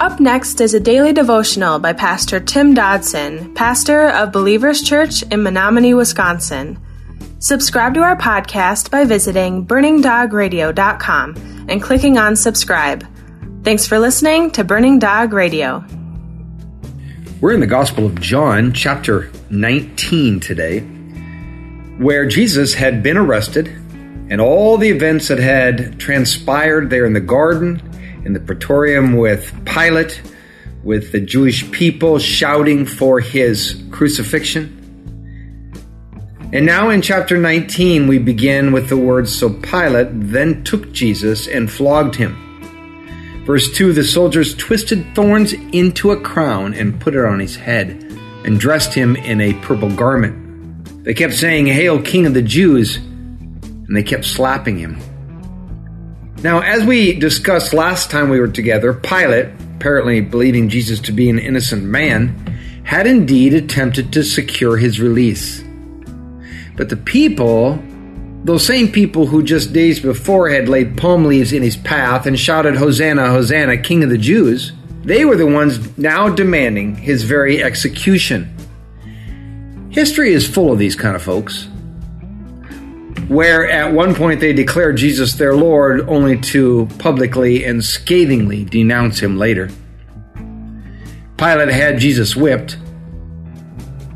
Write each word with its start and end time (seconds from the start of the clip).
Up 0.00 0.18
next 0.18 0.62
is 0.62 0.72
a 0.72 0.80
daily 0.80 1.12
devotional 1.12 1.78
by 1.78 1.92
Pastor 1.92 2.40
Tim 2.40 2.72
Dodson, 2.72 3.52
pastor 3.52 4.08
of 4.08 4.32
Believers 4.32 4.80
Church 4.80 5.22
in 5.24 5.42
Menominee, 5.42 5.92
Wisconsin. 5.92 6.78
Subscribe 7.38 7.92
to 7.92 8.00
our 8.00 8.16
podcast 8.16 8.90
by 8.90 9.04
visiting 9.04 9.66
burningdogradio.com 9.66 11.66
and 11.68 11.82
clicking 11.82 12.16
on 12.16 12.34
subscribe. 12.34 13.06
Thanks 13.62 13.86
for 13.86 13.98
listening 13.98 14.50
to 14.52 14.64
Burning 14.64 15.00
Dog 15.00 15.34
Radio. 15.34 15.84
We're 17.42 17.52
in 17.52 17.60
the 17.60 17.66
Gospel 17.66 18.06
of 18.06 18.18
John, 18.22 18.72
chapter 18.72 19.30
19 19.50 20.40
today, 20.40 20.80
where 21.98 22.24
Jesus 22.24 22.72
had 22.72 23.02
been 23.02 23.18
arrested 23.18 23.68
and 24.30 24.40
all 24.40 24.78
the 24.78 24.88
events 24.88 25.28
that 25.28 25.38
had 25.38 26.00
transpired 26.00 26.88
there 26.88 27.04
in 27.04 27.12
the 27.12 27.20
garden, 27.20 27.82
in 28.24 28.32
the 28.32 28.40
praetorium 28.40 29.16
with 29.16 29.52
Pilate, 29.64 30.22
with 30.82 31.12
the 31.12 31.20
Jewish 31.20 31.70
people 31.70 32.18
shouting 32.18 32.86
for 32.86 33.20
his 33.20 33.82
crucifixion. 33.90 34.76
And 36.52 36.66
now 36.66 36.90
in 36.90 37.00
chapter 37.00 37.38
19, 37.38 38.08
we 38.08 38.18
begin 38.18 38.72
with 38.72 38.88
the 38.88 38.96
words 38.96 39.32
So 39.32 39.50
Pilate 39.50 40.08
then 40.10 40.64
took 40.64 40.90
Jesus 40.92 41.46
and 41.46 41.70
flogged 41.70 42.16
him. 42.16 42.50
Verse 43.46 43.70
2 43.72 43.92
The 43.92 44.04
soldiers 44.04 44.56
twisted 44.56 45.14
thorns 45.14 45.52
into 45.52 46.10
a 46.10 46.20
crown 46.20 46.74
and 46.74 47.00
put 47.00 47.14
it 47.14 47.24
on 47.24 47.38
his 47.38 47.56
head, 47.56 47.90
and 48.44 48.58
dressed 48.58 48.94
him 48.94 49.16
in 49.16 49.40
a 49.40 49.54
purple 49.60 49.94
garment. 49.94 51.04
They 51.04 51.14
kept 51.14 51.34
saying, 51.34 51.66
Hail, 51.66 52.02
King 52.02 52.26
of 52.26 52.34
the 52.34 52.42
Jews! 52.42 52.96
And 52.96 53.96
they 53.96 54.02
kept 54.02 54.24
slapping 54.24 54.78
him. 54.78 55.00
Now, 56.42 56.60
as 56.60 56.84
we 56.84 57.18
discussed 57.18 57.74
last 57.74 58.10
time 58.10 58.30
we 58.30 58.40
were 58.40 58.48
together, 58.48 58.94
Pilate, 58.94 59.48
apparently 59.76 60.20
believing 60.20 60.68
Jesus 60.68 61.00
to 61.00 61.12
be 61.12 61.28
an 61.28 61.38
innocent 61.38 61.84
man, 61.84 62.34
had 62.84 63.06
indeed 63.06 63.54
attempted 63.54 64.12
to 64.12 64.22
secure 64.22 64.76
his 64.76 65.00
release. 65.00 65.62
But 66.76 66.88
the 66.88 66.96
people 66.96 67.82
those 68.42 68.64
same 68.64 68.90
people 68.90 69.26
who 69.26 69.42
just 69.42 69.72
days 69.72 70.00
before 70.00 70.48
had 70.48 70.68
laid 70.68 70.96
palm 70.96 71.26
leaves 71.26 71.52
in 71.52 71.62
his 71.62 71.76
path 71.76 72.24
and 72.24 72.38
shouted, 72.38 72.74
Hosanna, 72.74 73.30
Hosanna, 73.30 73.76
King 73.76 74.02
of 74.02 74.08
the 74.08 74.16
Jews, 74.16 74.72
they 75.02 75.26
were 75.26 75.36
the 75.36 75.46
ones 75.46 75.98
now 75.98 76.30
demanding 76.30 76.94
his 76.96 77.22
very 77.22 77.62
execution. 77.62 78.56
History 79.90 80.32
is 80.32 80.48
full 80.48 80.72
of 80.72 80.78
these 80.78 80.96
kind 80.96 81.16
of 81.16 81.22
folks, 81.22 81.68
where 83.30 83.70
at 83.70 83.92
one 83.92 84.12
point 84.12 84.40
they 84.40 84.52
declared 84.52 84.96
Jesus 84.96 85.34
their 85.34 85.54
Lord 85.54 86.00
only 86.08 86.36
to 86.40 86.88
publicly 86.98 87.64
and 87.64 87.84
scathingly 87.84 88.64
denounce 88.64 89.20
him 89.20 89.38
later. 89.38 89.70
Pilate 91.36 91.68
had 91.68 92.00
Jesus 92.00 92.34
whipped, 92.34 92.76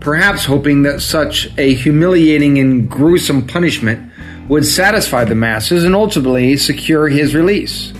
perhaps 0.00 0.46
hoping 0.46 0.84
that 0.84 1.02
such 1.02 1.50
a 1.58 1.74
humiliating 1.74 2.58
and 2.58 2.88
gruesome 2.88 3.46
punishment 3.46 4.10
would 4.48 4.64
satisfy 4.64 5.24
the 5.26 5.34
masses 5.34 5.84
and 5.84 5.94
ultimately 5.94 6.56
secure 6.56 7.06
his 7.10 7.34
release. 7.34 7.92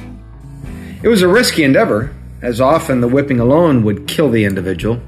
It 1.03 1.09
was 1.09 1.21
a 1.21 1.29
risky 1.29 1.63
endeavor, 1.63 2.17
as 2.41 2.59
often 2.59 3.03
the 3.03 3.07
whipping 3.07 3.39
alone 3.39 3.85
would 3.85 4.09
kill 4.09 4.31
the 4.31 4.47
individual. 4.47 4.99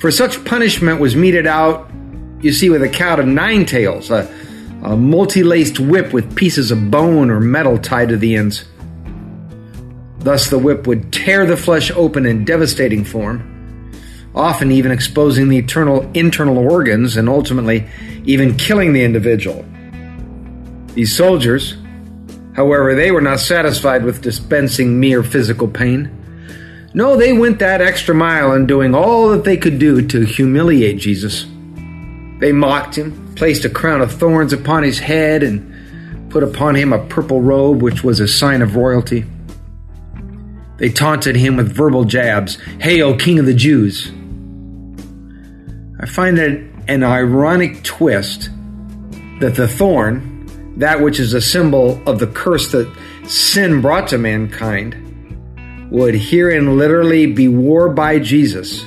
For 0.00 0.10
such 0.10 0.44
punishment 0.44 1.00
was 1.00 1.14
meted 1.14 1.46
out, 1.46 1.92
you 2.40 2.52
see, 2.52 2.70
with 2.70 2.82
a 2.82 2.88
cat 2.88 3.18
of 3.18 3.26
nine 3.26 3.66
tails, 3.66 4.10
a, 4.10 4.30
a 4.82 4.96
multi 4.96 5.42
laced 5.42 5.80
whip 5.80 6.12
with 6.12 6.36
pieces 6.36 6.70
of 6.70 6.90
bone 6.90 7.30
or 7.30 7.40
metal 7.40 7.78
tied 7.78 8.08
to 8.10 8.16
the 8.16 8.36
ends. 8.36 8.64
Thus, 10.18 10.50
the 10.50 10.58
whip 10.58 10.86
would 10.86 11.12
tear 11.12 11.46
the 11.46 11.56
flesh 11.56 11.90
open 11.90 12.26
in 12.26 12.44
devastating 12.44 13.04
form 13.04 13.52
often 14.36 14.70
even 14.70 14.92
exposing 14.92 15.48
the 15.48 15.56
eternal 15.56 16.08
internal 16.12 16.58
organs 16.58 17.16
and 17.16 17.28
ultimately 17.28 17.88
even 18.24 18.54
killing 18.56 18.92
the 18.92 19.02
individual. 19.02 19.64
These 20.94 21.16
soldiers, 21.16 21.76
however, 22.54 22.94
they 22.94 23.10
were 23.10 23.22
not 23.22 23.40
satisfied 23.40 24.04
with 24.04 24.20
dispensing 24.20 25.00
mere 25.00 25.22
physical 25.22 25.66
pain. 25.66 26.12
No, 26.92 27.16
they 27.16 27.32
went 27.32 27.58
that 27.58 27.80
extra 27.80 28.14
mile 28.14 28.52
in 28.52 28.66
doing 28.66 28.94
all 28.94 29.30
that 29.30 29.44
they 29.44 29.56
could 29.56 29.78
do 29.78 30.06
to 30.06 30.24
humiliate 30.24 30.98
Jesus. 30.98 31.46
They 32.38 32.52
mocked 32.52 32.96
him, 32.96 33.34
placed 33.34 33.64
a 33.64 33.70
crown 33.70 34.00
of 34.00 34.12
thorns 34.12 34.52
upon 34.52 34.82
his 34.82 34.98
head, 34.98 35.42
and 35.42 36.30
put 36.30 36.42
upon 36.42 36.74
him 36.74 36.92
a 36.92 37.04
purple 37.06 37.40
robe, 37.40 37.82
which 37.82 38.04
was 38.04 38.20
a 38.20 38.28
sign 38.28 38.62
of 38.62 38.76
royalty. 38.76 39.24
They 40.78 40.90
taunted 40.90 41.36
him 41.36 41.56
with 41.56 41.74
verbal 41.74 42.04
jabs 42.04 42.58
Hail, 42.80 43.16
King 43.16 43.38
of 43.38 43.46
the 43.46 43.54
Jews! 43.54 44.12
I 45.98 46.04
find 46.04 46.38
it 46.38 46.70
an 46.88 47.02
ironic 47.02 47.82
twist 47.82 48.50
that 49.40 49.54
the 49.54 49.66
thorn, 49.66 50.74
that 50.76 51.00
which 51.00 51.18
is 51.18 51.32
a 51.32 51.40
symbol 51.40 52.02
of 52.06 52.18
the 52.18 52.26
curse 52.26 52.70
that 52.72 52.92
sin 53.26 53.80
brought 53.80 54.08
to 54.08 54.18
mankind, 54.18 54.94
would 55.90 56.14
herein 56.14 56.76
literally 56.76 57.26
be 57.26 57.48
wore 57.48 57.88
by 57.88 58.18
Jesus. 58.18 58.84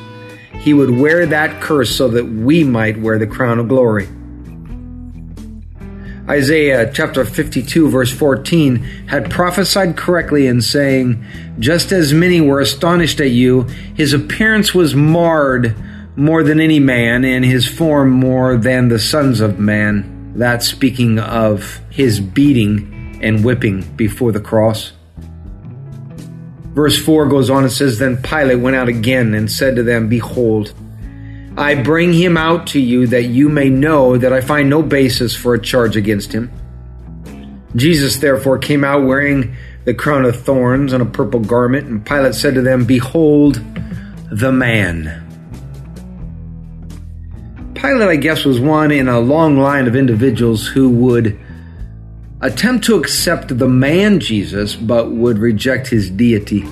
He 0.59 0.73
would 0.73 0.89
wear 0.89 1.25
that 1.25 1.61
curse 1.61 1.95
so 1.95 2.09
that 2.09 2.25
we 2.25 2.63
might 2.63 2.99
wear 2.99 3.17
the 3.17 3.27
crown 3.27 3.59
of 3.59 3.67
glory. 3.67 4.07
Isaiah 6.29 6.91
chapter 6.93 7.25
52, 7.25 7.89
verse 7.89 8.11
14, 8.13 8.75
had 9.07 9.31
prophesied 9.31 9.97
correctly 9.97 10.45
in 10.45 10.61
saying, 10.61 11.25
Just 11.57 11.91
as 11.91 12.13
many 12.13 12.39
were 12.39 12.59
astonished 12.59 13.19
at 13.19 13.31
you, 13.31 13.63
his 13.95 14.13
appearance 14.13 14.75
was 14.75 14.93
marred 14.93 15.75
more 16.15 16.43
than 16.43 16.59
any 16.59 16.79
man, 16.79 17.25
and 17.25 17.43
his 17.43 17.67
form 17.67 18.11
more 18.11 18.57
than 18.57 18.89
the 18.89 18.99
sons 18.99 19.39
of 19.39 19.57
man. 19.57 20.33
That 20.35 20.61
speaking 20.61 21.17
of 21.17 21.79
his 21.89 22.19
beating 22.19 23.19
and 23.23 23.43
whipping 23.43 23.81
before 23.95 24.31
the 24.31 24.39
cross. 24.39 24.91
Verse 26.73 26.97
4 27.03 27.27
goes 27.27 27.49
on 27.49 27.63
and 27.63 27.71
says, 27.71 27.97
Then 27.97 28.21
Pilate 28.21 28.59
went 28.59 28.75
out 28.75 28.89
again 28.89 29.33
and 29.33 29.51
said 29.51 29.75
to 29.75 29.83
them, 29.83 30.07
Behold, 30.07 30.73
I 31.57 31.75
bring 31.75 32.13
him 32.13 32.37
out 32.37 32.67
to 32.67 32.79
you 32.79 33.07
that 33.07 33.23
you 33.23 33.49
may 33.49 33.69
know 33.69 34.17
that 34.17 34.31
I 34.31 34.41
find 34.41 34.69
no 34.69 34.81
basis 34.81 35.35
for 35.35 35.53
a 35.53 35.61
charge 35.61 35.97
against 35.97 36.31
him. 36.31 36.51
Jesus 37.75 38.17
therefore 38.17 38.57
came 38.57 38.83
out 38.83 39.05
wearing 39.05 39.55
the 39.85 39.93
crown 39.93 40.25
of 40.25 40.39
thorns 40.41 40.93
and 40.93 41.01
a 41.01 41.05
purple 41.05 41.39
garment, 41.39 41.87
and 41.87 42.05
Pilate 42.05 42.35
said 42.35 42.55
to 42.55 42.61
them, 42.61 42.85
Behold 42.85 43.61
the 44.31 44.51
man. 44.51 45.25
Pilate, 47.73 48.09
I 48.09 48.15
guess, 48.17 48.45
was 48.45 48.59
one 48.59 48.91
in 48.91 49.07
a 49.07 49.19
long 49.19 49.57
line 49.57 49.87
of 49.87 49.95
individuals 49.95 50.67
who 50.67 50.89
would 50.89 51.39
attempt 52.41 52.85
to 52.85 52.95
accept 52.95 53.57
the 53.57 53.67
man 53.67 54.19
Jesus, 54.19 54.75
but 54.75 55.11
would 55.11 55.37
reject 55.37 55.87
his 55.87 56.09
deity. 56.09 56.65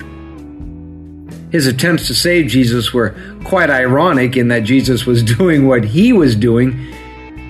His 1.50 1.66
attempts 1.66 2.06
to 2.08 2.14
save 2.14 2.48
Jesus 2.48 2.92
were 2.92 3.14
quite 3.44 3.70
ironic 3.70 4.36
in 4.36 4.48
that 4.48 4.60
Jesus 4.60 5.06
was 5.06 5.22
doing 5.38 5.66
what 5.66 5.84
he 5.84 6.12
was 6.12 6.36
doing, 6.36 6.86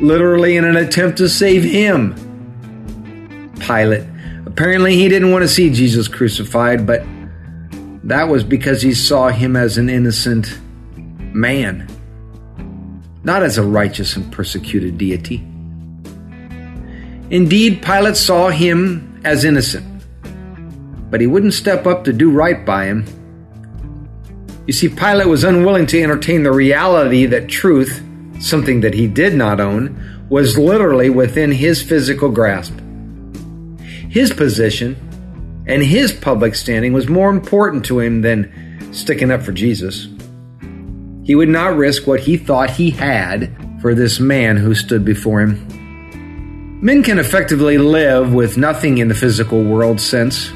literally 0.00 0.56
in 0.56 0.64
an 0.64 0.76
attempt 0.76 1.18
to 1.18 1.28
save 1.28 1.64
him. 1.64 2.14
Pilate. 3.60 4.06
Apparently, 4.46 4.96
he 4.96 5.08
didn't 5.08 5.30
want 5.30 5.42
to 5.42 5.48
see 5.48 5.70
Jesus 5.70 6.08
crucified, 6.08 6.86
but 6.86 7.02
that 8.04 8.28
was 8.28 8.44
because 8.44 8.80
he 8.82 8.94
saw 8.94 9.28
him 9.28 9.56
as 9.56 9.78
an 9.78 9.88
innocent 9.90 10.58
man 11.34 11.86
not 13.28 13.42
as 13.42 13.58
a 13.58 13.62
righteous 13.62 14.16
and 14.16 14.32
persecuted 14.32 14.96
deity. 14.96 15.46
Indeed, 17.30 17.82
Pilate 17.82 18.16
saw 18.16 18.48
him 18.48 19.20
as 19.24 19.44
innocent, 19.44 19.84
but 21.10 21.20
he 21.20 21.26
wouldn't 21.26 21.52
step 21.52 21.86
up 21.86 22.04
to 22.04 22.12
do 22.12 22.30
right 22.30 22.64
by 22.64 22.86
him. 22.86 23.04
You 24.66 24.72
see, 24.72 24.88
Pilate 24.88 25.28
was 25.28 25.44
unwilling 25.44 25.86
to 25.88 26.02
entertain 26.02 26.42
the 26.42 26.52
reality 26.52 27.26
that 27.26 27.48
truth, 27.48 28.02
something 28.40 28.80
that 28.80 28.94
he 28.94 29.06
did 29.06 29.34
not 29.34 29.60
own, 29.60 30.26
was 30.28 30.58
literally 30.58 31.10
within 31.10 31.52
his 31.52 31.82
physical 31.82 32.30
grasp. 32.30 32.78
His 34.10 34.32
position 34.32 34.96
and 35.66 35.82
his 35.82 36.12
public 36.12 36.54
standing 36.54 36.94
was 36.94 37.08
more 37.08 37.30
important 37.30 37.84
to 37.86 38.00
him 38.00 38.22
than 38.22 38.88
sticking 38.92 39.30
up 39.30 39.42
for 39.42 39.52
Jesus. 39.52 40.08
He 41.24 41.34
would 41.34 41.50
not 41.50 41.76
risk 41.76 42.06
what 42.06 42.20
he 42.20 42.38
thought 42.38 42.70
he 42.70 42.90
had 42.90 43.54
for 43.82 43.94
this 43.94 44.18
man 44.18 44.56
who 44.56 44.74
stood 44.74 45.04
before 45.04 45.42
him. 45.42 45.78
Men 46.80 47.02
can 47.02 47.18
effectively 47.18 47.76
live 47.76 48.32
with 48.32 48.56
nothing 48.56 48.98
in 48.98 49.08
the 49.08 49.14
physical 49.14 49.64
world 49.64 50.00
sense. 50.00 50.48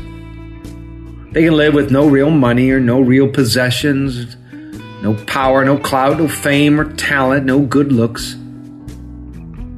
They 1.33 1.43
can 1.43 1.57
live 1.57 1.75
with 1.75 1.91
no 1.91 2.09
real 2.09 2.31
money 2.31 2.71
or 2.71 2.79
no 2.79 3.01
real 3.01 3.27
possessions, 3.27 4.37
no 5.03 5.15
power, 5.27 5.65
no 5.65 5.79
clout, 5.79 6.19
no 6.19 6.29
fame 6.29 6.79
or 6.79 6.93
talent, 6.93 7.45
no 7.45 7.59
good 7.59 7.91
looks. 7.91 8.35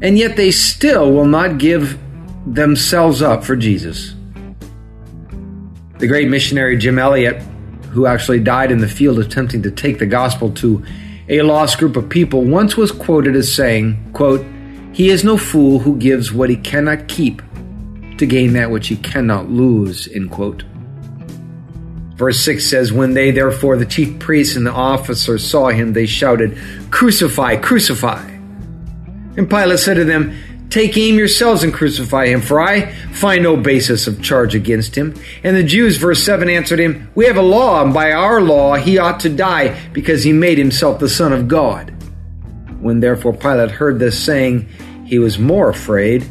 And 0.03 0.19
yet 0.19 0.37
they 0.37 0.51
still 0.51 1.13
will 1.13 1.25
not 1.25 1.57
give 1.57 1.99
themselves 2.47 3.23
up 3.23 3.43
for 3.43 3.57
Jesus. 3.57 4.15
The 5.99 6.07
great 6.07 6.29
missionary 6.29 6.77
Jim 6.77 6.99
Elliot, 6.99 7.41
who 7.91 8.05
actually 8.05 8.41
died 8.41 8.71
in 8.71 8.79
the 8.79 8.89
field 8.89 9.19
attempting 9.19 9.63
to 9.63 9.71
take 9.71 9.99
the 9.99 10.05
gospel 10.05 10.53
to 10.57 10.85
a 11.31 11.41
lost 11.41 11.79
group 11.79 11.97
of 11.97 12.11
people, 12.11 12.45
once 12.45 12.77
was 12.77 12.93
quoted 12.93 13.35
as 13.35 13.51
saying, 13.51 14.13
quote, 14.13 14.45
He 14.95 15.11
is 15.11 15.25
no 15.25 15.37
fool 15.37 15.81
who 15.81 15.97
gives 15.97 16.33
what 16.33 16.49
he 16.49 16.57
cannot 16.57 17.09
keep 17.09 17.43
to 18.19 18.27
gain 18.27 18.53
that 18.53 18.71
which 18.71 18.87
he 18.87 18.97
cannot 18.97 19.51
lose, 19.51 20.07
end 20.15 20.31
quote. 20.31 20.63
Verse 22.15 22.39
6 22.45 22.65
says, 22.65 22.93
When 22.93 23.15
they 23.15 23.33
therefore, 23.33 23.77
the 23.77 23.87
chief 23.87 24.21
priests 24.21 24.55
and 24.55 24.65
the 24.65 24.71
officers, 24.71 25.45
saw 25.45 25.71
him, 25.71 25.95
they 25.95 26.07
shouted, 26.07 26.57
Crucify, 26.93 27.57
crucify. 27.57 28.21
And 29.37 29.51
Pilate 29.51 29.81
said 29.81 29.95
to 29.95 30.05
them, 30.05 30.33
Take 30.71 30.97
aim 30.97 31.17
yourselves 31.17 31.65
and 31.65 31.75
crucify 31.75 32.29
him, 32.29 32.41
for 32.41 32.61
I 32.61 32.93
find 33.13 33.43
no 33.43 33.57
basis 33.57 34.07
of 34.07 34.23
charge 34.23 34.55
against 34.55 34.97
him. 34.97 35.15
And 35.43 35.57
the 35.57 35.65
Jews, 35.65 35.97
verse 35.97 36.23
7, 36.23 36.49
answered 36.49 36.79
him, 36.79 37.11
We 37.17 37.27
have 37.27 37.37
a 37.37 37.43
law, 37.43 37.83
and 37.83 37.93
by 37.93 38.13
our 38.13 38.41
law 38.41 38.77
he 38.77 38.99
ought 38.99 39.19
to 39.21 39.29
die, 39.29 39.77
because 39.93 40.23
he 40.23 40.33
made 40.33 40.59
himself 40.59 41.01
the 41.01 41.09
Son 41.09 41.33
of 41.33 41.49
God. 41.49 41.94
When 42.85 43.01
therefore 43.01 43.33
Pilate 43.33 43.71
heard 43.71 43.99
this 43.99 44.23
saying, 44.23 44.69
he 45.07 45.19
was 45.19 45.39
more 45.39 45.71
afraid. 45.71 46.29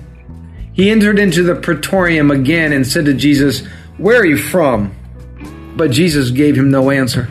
He 0.73 0.91
entered 0.91 1.17
into 1.17 1.41
the 1.41 1.55
praetorium 1.55 2.29
again 2.29 2.71
and 2.73 2.85
said 2.85 3.05
to 3.05 3.15
Jesus, 3.15 3.65
Where 3.97 4.21
are 4.21 4.25
you 4.25 4.37
from? 4.37 4.95
But 5.75 5.89
Jesus 5.89 6.29
gave 6.29 6.55
him 6.55 6.69
no 6.69 6.91
answer. 6.91 7.27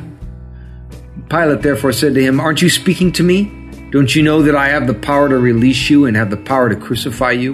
Pilate 1.30 1.62
therefore 1.62 1.92
said 1.92 2.14
to 2.14 2.20
him, 2.20 2.40
Aren't 2.40 2.62
you 2.62 2.68
speaking 2.68 3.12
to 3.12 3.22
me? 3.22 3.44
Don't 3.90 4.12
you 4.12 4.24
know 4.24 4.42
that 4.42 4.56
I 4.56 4.70
have 4.70 4.88
the 4.88 4.94
power 4.94 5.28
to 5.28 5.38
release 5.38 5.88
you 5.88 6.06
and 6.06 6.16
have 6.16 6.30
the 6.30 6.36
power 6.36 6.68
to 6.68 6.74
crucify 6.74 7.30
you? 7.30 7.52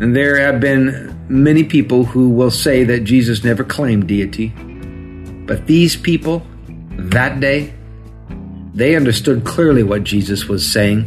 And 0.00 0.14
there 0.14 0.38
have 0.38 0.60
been 0.60 1.18
many 1.30 1.64
people 1.64 2.04
who 2.04 2.28
will 2.28 2.50
say 2.50 2.84
that 2.84 3.04
Jesus 3.04 3.42
never 3.42 3.64
claimed 3.64 4.06
deity. 4.06 4.48
But 5.46 5.66
these 5.66 5.96
people, 5.96 6.46
that 6.90 7.40
day, 7.40 7.72
they 8.74 8.96
understood 8.96 9.44
clearly 9.44 9.82
what 9.82 10.04
Jesus 10.04 10.46
was 10.48 10.70
saying, 10.70 11.04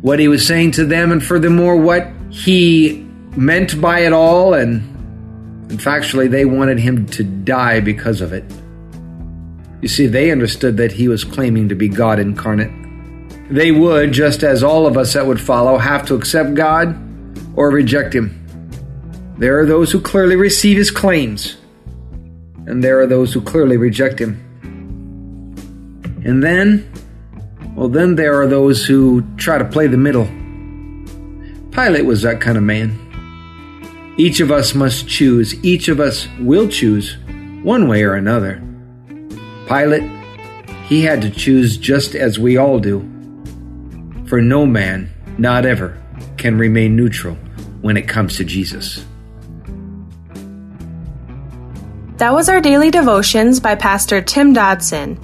what 0.00 0.18
he 0.18 0.28
was 0.28 0.46
saying 0.46 0.72
to 0.72 0.84
them, 0.84 1.12
and 1.12 1.22
furthermore, 1.22 1.76
what 1.76 2.08
he 2.30 3.06
meant 3.36 3.80
by 3.80 4.00
it 4.00 4.12
all, 4.12 4.54
and 4.54 4.90
and 5.70 5.80
factually, 5.80 6.30
they 6.30 6.44
wanted 6.44 6.78
him 6.78 7.06
to 7.06 7.24
die 7.24 7.80
because 7.80 8.20
of 8.20 8.32
it. 8.32 8.44
You 9.80 9.88
see, 9.88 10.06
they 10.06 10.30
understood 10.30 10.76
that 10.76 10.92
he 10.92 11.08
was 11.08 11.24
claiming 11.24 11.68
to 11.68 11.74
be 11.74 11.88
God 11.88 12.18
incarnate. 12.18 12.70
They 13.50 13.72
would, 13.72 14.12
just 14.12 14.42
as 14.42 14.62
all 14.62 14.86
of 14.86 14.96
us 14.96 15.14
that 15.14 15.26
would 15.26 15.40
follow, 15.40 15.78
have 15.78 16.06
to 16.06 16.14
accept 16.14 16.54
God 16.54 16.96
or 17.56 17.70
reject 17.70 18.14
him. 18.14 18.40
There 19.38 19.58
are 19.58 19.66
those 19.66 19.90
who 19.90 20.00
clearly 20.00 20.36
receive 20.36 20.76
his 20.76 20.90
claims, 20.90 21.56
and 22.66 22.84
there 22.84 23.00
are 23.00 23.06
those 23.06 23.32
who 23.32 23.40
clearly 23.40 23.76
reject 23.76 24.20
him. 24.20 24.42
And 26.24 26.42
then, 26.42 26.90
well, 27.76 27.88
then 27.88 28.14
there 28.14 28.40
are 28.40 28.46
those 28.46 28.84
who 28.84 29.22
try 29.36 29.58
to 29.58 29.64
play 29.64 29.86
the 29.86 29.98
middle. 29.98 30.26
Pilate 31.70 32.06
was 32.06 32.22
that 32.22 32.40
kind 32.40 32.56
of 32.56 32.62
man. 32.62 33.00
Each 34.16 34.40
of 34.40 34.50
us 34.50 34.74
must 34.74 35.08
choose, 35.08 35.62
each 35.64 35.88
of 35.88 36.00
us 36.00 36.28
will 36.40 36.68
choose 36.68 37.16
one 37.62 37.88
way 37.88 38.04
or 38.04 38.14
another. 38.14 38.62
Pilate, 39.66 40.08
he 40.86 41.02
had 41.02 41.20
to 41.22 41.30
choose 41.30 41.76
just 41.76 42.14
as 42.14 42.38
we 42.38 42.56
all 42.56 42.78
do. 42.78 43.00
For 44.26 44.40
no 44.40 44.66
man, 44.66 45.12
not 45.36 45.66
ever, 45.66 46.00
can 46.36 46.56
remain 46.58 46.94
neutral 46.94 47.34
when 47.80 47.96
it 47.96 48.08
comes 48.08 48.36
to 48.36 48.44
Jesus. 48.44 49.04
That 52.18 52.32
was 52.32 52.48
our 52.48 52.60
daily 52.60 52.90
devotions 52.90 53.58
by 53.58 53.74
Pastor 53.74 54.22
Tim 54.22 54.52
Dodson. 54.52 55.18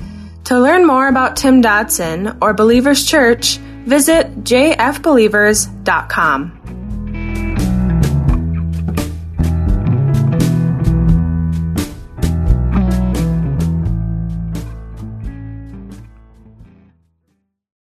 To 0.50 0.58
learn 0.58 0.82
more 0.84 1.06
about 1.06 1.36
Tim 1.36 1.60
Dodson 1.60 2.36
or 2.42 2.52
Believers 2.52 3.06
Church, 3.06 3.58
visit 3.86 4.42
jfbelievers.com. 4.42 6.79